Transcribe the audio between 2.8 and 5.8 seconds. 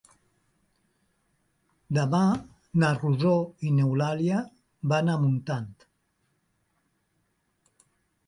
na Rosó i n'Eulàlia van a Montant.